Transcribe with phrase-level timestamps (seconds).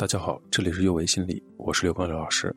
[0.00, 2.56] 大家好，这里是幼维心理，我是刘光刘老师。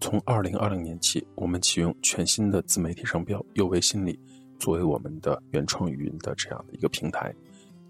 [0.00, 4.16] 从二零二零年起，我们启用全新的自媒体商标“幼维心理”
[4.60, 7.34] 作为我们的原创语音的这样的一个平台。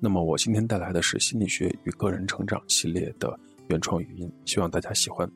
[0.01, 3.39] 那么，我今天带来的是心理学与个人成长系列的
[3.69, 5.31] 原创语音，希望大家喜欢。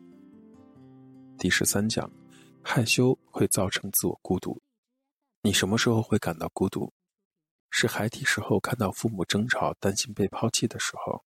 [1.37, 2.11] 第十三讲，
[2.63, 4.59] 害羞会造成自我孤独。
[5.43, 6.91] 你什么时候会感到孤独？
[7.69, 11.23] 是孩提时候看到父母争吵，担心被抛弃的时候；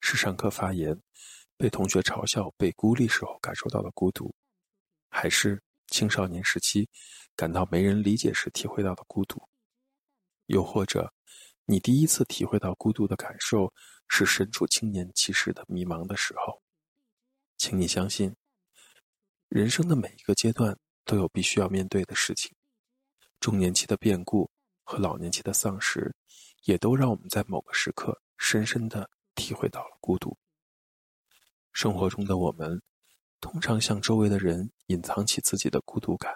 [0.00, 1.00] 是上课发言，
[1.56, 4.32] 被同学嘲笑、被孤立时候感受到的孤独；
[5.08, 6.88] 还是青少年时期
[7.34, 9.42] 感到没人理解时体会到的孤独？
[10.46, 11.12] 又或者，
[11.64, 13.72] 你第一次体会到孤独的感受
[14.08, 16.62] 是身处青年期时的迷茫的时候？
[17.56, 18.34] 请你相信，
[19.48, 22.52] 人生的每一个阶段都有必须要面对的事情，
[23.40, 24.50] 中年期的变故。
[24.88, 26.14] 和老年期的丧失，
[26.62, 30.36] 也都让我们在某个时刻深深的体会到了孤独。
[31.72, 32.82] 生活中的我们，
[33.40, 36.34] 通常向周围的人隐藏起自己的孤独感，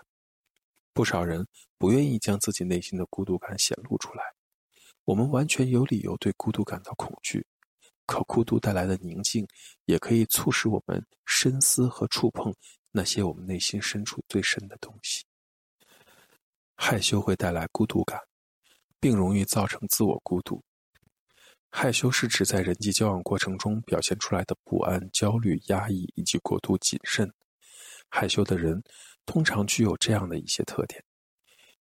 [0.92, 1.45] 不少人
[1.79, 4.23] 不愿意将自己内心的孤独感显露出来。
[5.05, 7.45] 我们完全有理由对孤独感到恐惧，
[8.07, 9.45] 可孤独带来的宁静，
[9.87, 12.55] 也可以促使我们深思和触碰
[12.92, 15.25] 那些我们内心深处最深的东西。
[16.77, 18.20] 害羞会带来孤独感。
[19.01, 20.62] 并容易造成自我孤独。
[21.71, 27.33] 害羞是指在人际交往过程中表现出来的不安、焦虑、压抑以及过度谨慎。
[28.09, 28.83] 害羞的人
[29.25, 31.03] 通常具有这样的一些特点：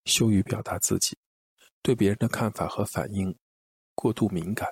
[0.05, 1.17] 羞于表达自己，
[1.81, 3.35] 对别人的看法和反应
[3.95, 4.69] 过度敏感，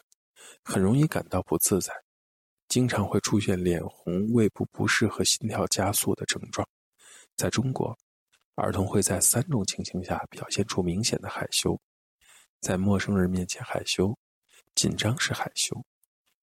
[0.63, 1.93] 很容易感到不自在，
[2.69, 6.69] 经常会出现脸红、胃部不适和心跳加速的症状。
[7.37, 7.99] 在中国，
[8.55, 11.81] 儿童会在三种情形下表现出明显的害羞。
[12.61, 14.17] 在陌生人面前害羞，
[14.77, 15.85] 紧张时害羞，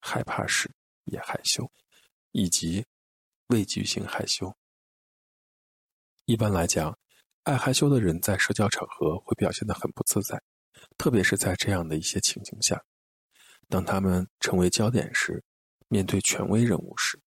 [0.02, 0.70] 害怕时
[1.06, 1.72] 也害羞，
[2.32, 2.86] 以及
[3.48, 4.54] 畏惧性害羞。
[6.26, 6.98] 一般来讲，
[7.44, 10.42] 爱害羞的人在社交场合会表现得很不自在，
[10.98, 12.84] 特别是在这样的一些情形下：
[13.70, 15.42] 当他们成为焦点时，
[15.88, 17.22] 面对权威人物时，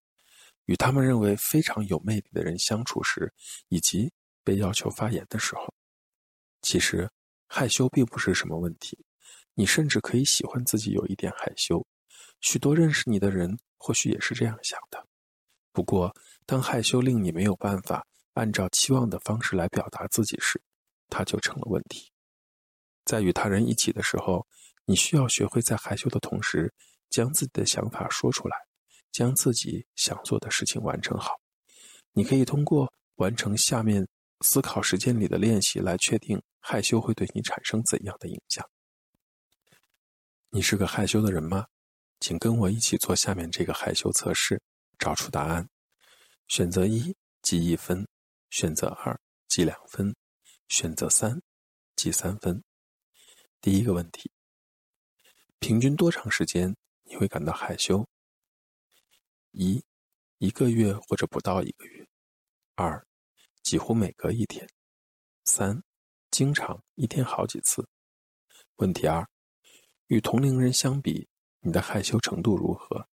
[0.67, 3.33] 与他们认为非常有魅力的人相处时，
[3.69, 4.12] 以及
[4.44, 5.73] 被要求发言的时候，
[6.61, 7.11] 其实。
[7.49, 8.99] 害羞并不是什么问题，
[9.56, 11.84] 你甚至可以喜欢自己有一点害羞。
[12.41, 15.05] 许多认识你的人或许也是这样想的。
[15.72, 16.15] 不过，
[16.47, 20.62] 当害羞令你没有办法按照期望的方式来表达自己时，
[21.09, 22.12] 它就成了问题。
[23.05, 24.47] 在与他人一起的时候，
[24.84, 26.73] 你需要学会在害羞的同时，
[27.11, 28.56] 将自己的想法说出来，
[29.11, 31.41] 将自己想做的事情完成好。
[32.12, 34.06] 你可以通过完成下面。
[34.43, 38.69] 思考时间里的练习来确定害羞会对你产生怎样的影响。
[40.51, 41.67] 你是个害羞的人吗？
[42.21, 44.61] 请跟我一起做下面这个害羞测试，
[44.99, 45.69] 找出答案。
[46.49, 48.07] 选择一记一分，
[48.51, 49.19] 选择二
[49.49, 50.15] 记两分，
[50.69, 51.41] 选择三
[51.95, 52.62] 记三分。
[53.61, 54.31] 第一个问题：
[55.59, 58.09] 平均多长时间你会感到害羞？
[59.53, 59.85] 一
[60.39, 62.06] 一个月或者不到一个月。
[62.75, 63.06] 二。
[63.62, 64.65] 几乎每隔一天，
[65.45, 65.83] 三，
[66.31, 67.85] 经常一天好几次。
[68.77, 69.29] 问题二，
[70.06, 71.28] 与同龄人相比，
[71.61, 73.09] 你的害羞程度如何？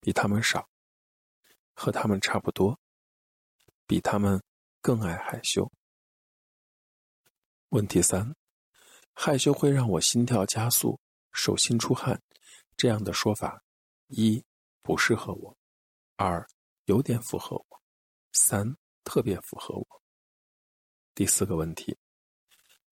[0.00, 0.68] 比他们少，
[1.74, 2.78] 和他们差不多，
[3.86, 4.42] 比他们
[4.80, 5.70] 更爱害羞。
[7.70, 8.34] 问题三，
[9.12, 11.00] 害羞会让我心跳加速、
[11.32, 12.22] 手心出汗，
[12.76, 13.62] 这样的说法，
[14.06, 14.44] 一
[14.82, 15.56] 不适合我，
[16.16, 16.46] 二
[16.84, 17.82] 有点符合我，
[18.32, 18.76] 三。
[19.04, 20.02] 特别符合我。
[21.14, 21.96] 第四个问题，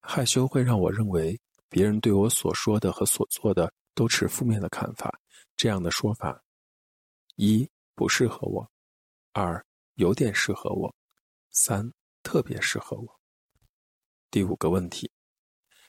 [0.00, 1.38] 害羞会让我认为
[1.68, 5.20] 别人对我所说的和所做的都持负面的看法。
[5.56, 6.42] 这样的说法，
[7.36, 8.70] 一不适合我，
[9.32, 10.94] 二有点适合我，
[11.50, 11.90] 三
[12.22, 13.20] 特别适合我。
[14.30, 15.10] 第五个问题，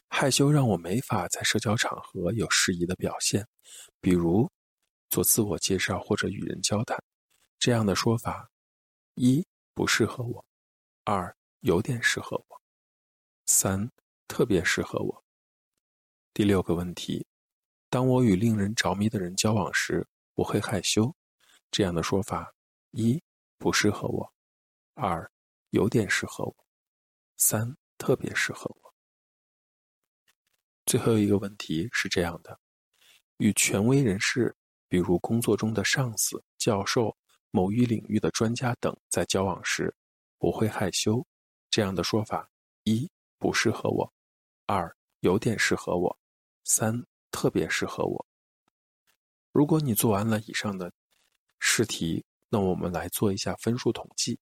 [0.08, 3.48] 害羞让我没法在社交场合有适宜的表现，
[4.00, 4.50] 比如
[5.10, 6.98] 做自我介绍或者与人交谈。
[7.60, 8.50] 这样的说法，
[9.16, 9.46] 一。
[9.74, 10.44] 不适合我，
[11.04, 12.62] 二有点适合我，
[13.46, 13.92] 三
[14.28, 15.24] 特别适合我。
[16.38, 17.26] 第六个问题，
[17.90, 21.12] 当我与令人着迷的人交往时，我会害羞。
[21.72, 22.54] 这样的说法，
[22.92, 23.20] 一
[23.58, 24.32] 不适合我，
[24.94, 25.32] 二
[25.72, 26.56] 有点适合我，
[27.38, 28.94] 三特别适合我。
[30.86, 32.60] 最后一个问题是这样的：
[33.38, 34.56] 与权威人士，
[34.88, 37.18] 比如工作中的上司、教授。
[37.50, 39.92] 某一领域的专家等在交往时，
[40.38, 41.26] 我会害羞。
[41.72, 42.48] 这样的说法：
[42.84, 44.14] 一不适合我，
[44.68, 46.16] 二有点适合我，
[46.68, 48.26] 三特别适合我。
[49.54, 50.92] 如果你做完了以上的
[51.60, 54.38] 试题，那我们来做一下分数统计，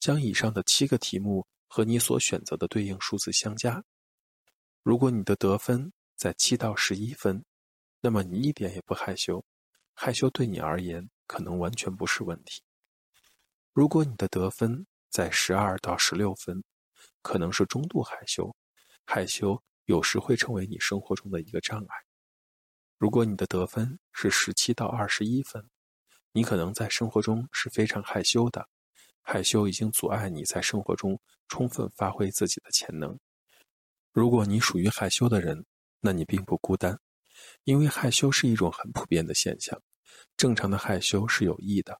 [0.00, 3.84] 将以上的七个题目和你所选择的对应数字相加。
[4.82, 7.44] 如果你的得分在七到十一分，
[8.00, 9.44] 那么你一点也不害羞，
[9.92, 12.62] 害羞对你而言可能完全不是问题。
[13.74, 16.64] 如果你的得分在十二到十六分，
[17.20, 18.56] 可能是中度害羞，
[19.04, 21.96] 害羞有时会成为你生活中的一个障碍。
[22.98, 25.66] 如果你的得分是十七到二十一分，
[26.32, 28.68] 你可能在生活中是非常害羞的，
[29.22, 31.18] 害羞已经阻碍你在生活中
[31.48, 33.18] 充分发挥自己的潜能。
[34.12, 35.64] 如果你属于害羞的人，
[36.00, 37.00] 那你并不孤单，
[37.64, 39.80] 因为害羞是一种很普遍的现象。
[40.36, 41.98] 正常的害羞是有益的，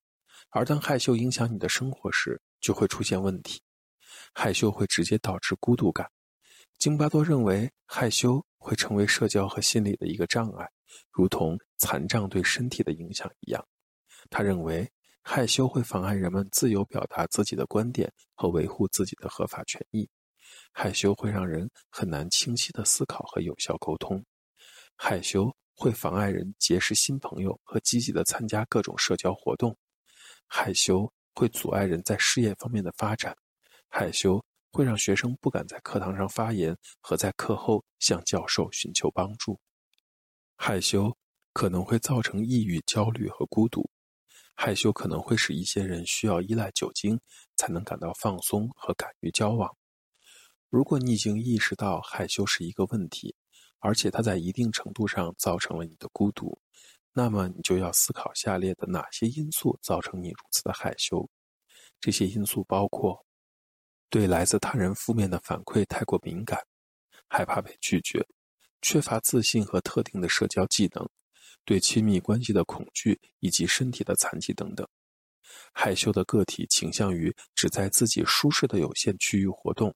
[0.51, 3.63] 而当害羞影响你的生活时，就会出现问题。
[4.35, 6.11] 害羞会直接导致孤独感。
[6.79, 10.65] 京巴多认为，害羞会成为社交和心理的一个障碍，
[11.11, 13.67] 如同残障对身体的影响一样。
[14.31, 14.89] 他认为，
[15.21, 20.09] 害羞会妨碍人们自由表达自己的观点和维护自己的合法权益。
[20.71, 24.25] 害羞会让人很难清晰的思考和有效沟通，
[24.95, 29.77] 害羞会妨碍人结识新朋友和积极的参加各种社交活动，
[30.47, 33.37] 害羞会阻碍人在事业方面的发展，
[33.89, 39.59] 害羞会让学生不敢在课堂上发言和在课后向教授寻求帮助，
[40.57, 41.17] 害羞
[41.53, 43.91] 可能会造成抑郁、焦虑和孤独，
[44.55, 47.21] 害羞可能会使一些人需要依赖酒精
[47.57, 49.75] 才能感到放松和敢于交往。
[50.69, 53.35] 如果你已经意识到害羞是一个问题，
[53.79, 56.61] 而且它在一定程度上造成了你的孤独，
[57.13, 61.29] 那么你就要思考下列的哪些因素造成你如此的害羞。
[62.01, 63.25] 这些因素包括：
[64.11, 66.59] 对来自他人负面的反馈太过敏感，
[67.29, 68.27] 害怕被拒绝，
[68.81, 71.09] 缺乏自信和特定的社交技能，
[71.65, 74.87] 对亲密关系的恐惧以及身体的残疾等等。
[75.73, 79.95] 害羞的个体倾向于只在自己舒适的有限区域活动。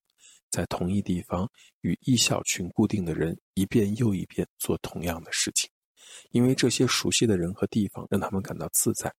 [0.50, 1.50] 在同一地方
[1.80, 5.70] 与一小群固定的人一遍又一遍做同样的事情，
[6.30, 9.10] 因为这些熟悉的人和地方让他们感到自在。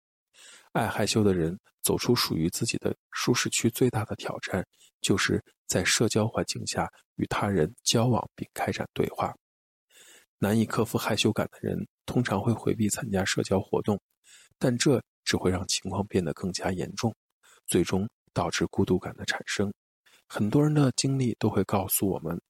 [0.74, 4.66] 爱害羞的人走出属于自己的舒适区，最大的挑战
[5.02, 9.34] 就是在社交环境下与他人交往并开展对话。
[10.40, 14.02] 难以克服害羞感的人通常会回避参加社交活动，
[14.58, 17.16] 但这只会让情况变得更加严重，
[17.68, 19.72] 最终导致孤独感的产生。
[20.28, 22.42] 很多人的经历都会告诉我们，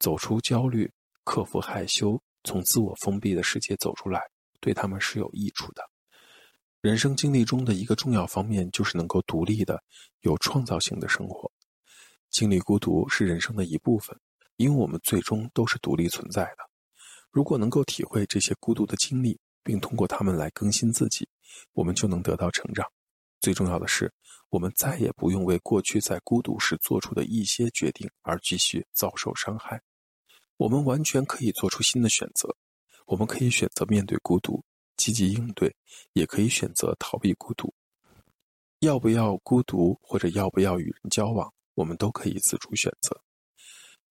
[0.00, 0.90] 走出焦虑、
[1.22, 4.20] 克服害羞、从自我封闭的世界走出来，
[4.60, 5.82] 对他们是有益处的。
[6.80, 9.82] 人生经历中的一个重要方面，就是能够独立的、
[10.20, 11.50] 有创造性的生活。
[12.30, 14.16] 经历孤独是人生的一部分，
[14.56, 16.58] 因为我们最终都是独立存在的。
[17.32, 21.28] 如果能够体会这些孤独的经历，并通过他们来更新自己，
[21.72, 22.86] 我们就能得到成长。
[23.40, 24.12] 最重要的是，
[24.48, 29.82] 我们再也不用为过去在孤独时做出的一些决定而继续遭受伤害。
[30.56, 32.54] 我们完全可以做出新的选择。
[33.06, 34.62] 我们可以选择面对孤独，
[34.98, 35.74] 积极应对，
[36.12, 37.72] 也可以选择逃避孤独。
[38.80, 43.18] 要不要孤独，或者要不要与人交往，我们都可以自主选择。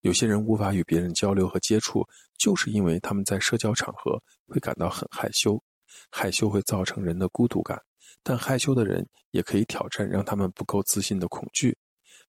[0.00, 2.06] 有些人无法与别人交流和接触，
[2.36, 5.62] 就是因为他们在社交场合会感到很害羞，
[6.10, 7.80] 害羞会造成人的孤独感。
[8.22, 11.76] 但害羞的人也可以挑战让他们不够自信的恐惧。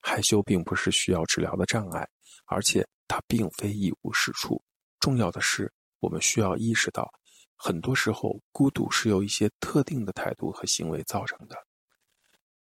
[0.02, 2.08] 害羞并不是需要治疗的障碍，
[2.46, 4.64] 而且它并非一无是处。
[5.00, 7.12] 重要的是，我们需要意识到，
[7.62, 11.58] 很多时候孤独是由一些特定的态度和行为造成的。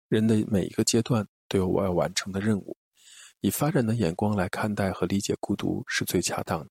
[0.07, 2.77] 人的每一个阶段都有我要完成的任务，
[3.39, 6.69] 以发展的眼光来看待和理解孤独是最恰当的。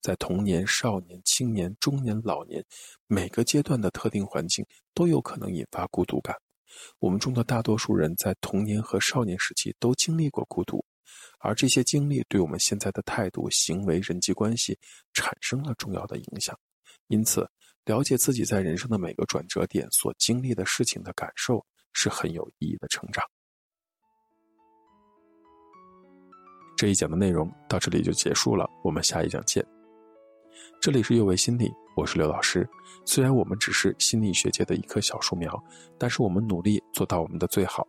[0.00, 2.64] 在童年、少年、青年、中年、老年，
[3.06, 6.34] 每个阶段的特定环境都有可能引发孤独感。
[6.98, 10.82] 我们中的大多数人在童年和少年时期都经历过孤独，
[11.40, 14.78] 而这些经历对我们现在的态度、行为、人际关系
[15.12, 16.58] 产生了重要的影响。
[17.08, 17.48] 因此，
[17.88, 21.64] 了解自己在人生的每个转折点所经历的事情的感受
[21.94, 23.24] 是很有意义的成长。
[26.76, 29.66] 这一讲的内容到这里就结束了，我们下一讲见。
[30.82, 32.68] 这里是幼为心理，我是刘老师。
[33.06, 35.58] 虽然我们只是心理学界的一棵小树苗，
[35.98, 37.88] 但是我们努力做到我们的最好，